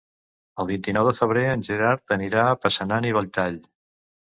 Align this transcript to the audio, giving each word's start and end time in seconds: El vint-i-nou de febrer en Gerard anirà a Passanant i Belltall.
El 0.63 0.67
vint-i-nou 0.71 1.09
de 1.09 1.13
febrer 1.19 1.45
en 1.57 1.67
Gerard 1.69 2.19
anirà 2.19 2.49
a 2.49 2.59
Passanant 2.67 3.11
i 3.13 3.17
Belltall. 3.23 3.67